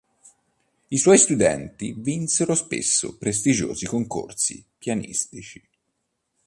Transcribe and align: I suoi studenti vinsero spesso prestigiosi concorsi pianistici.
I 0.87 0.97
suoi 0.97 1.19
studenti 1.19 1.93
vinsero 1.95 2.55
spesso 2.55 3.19
prestigiosi 3.19 3.85
concorsi 3.85 4.65
pianistici. 4.79 5.63